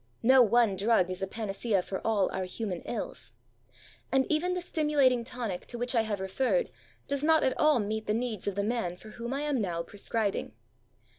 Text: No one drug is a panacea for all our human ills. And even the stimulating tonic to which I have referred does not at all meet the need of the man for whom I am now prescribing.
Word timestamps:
No 0.23 0.41
one 0.41 0.75
drug 0.77 1.11
is 1.11 1.21
a 1.21 1.27
panacea 1.27 1.83
for 1.83 2.01
all 2.03 2.27
our 2.31 2.45
human 2.45 2.81
ills. 2.85 3.33
And 4.11 4.25
even 4.31 4.55
the 4.55 4.59
stimulating 4.61 5.23
tonic 5.23 5.67
to 5.67 5.77
which 5.77 5.93
I 5.93 6.01
have 6.01 6.19
referred 6.19 6.71
does 7.07 7.23
not 7.23 7.43
at 7.43 7.55
all 7.59 7.77
meet 7.77 8.07
the 8.07 8.15
need 8.15 8.47
of 8.47 8.55
the 8.55 8.63
man 8.63 8.95
for 8.97 9.11
whom 9.11 9.31
I 9.31 9.41
am 9.41 9.61
now 9.61 9.83
prescribing. 9.83 10.53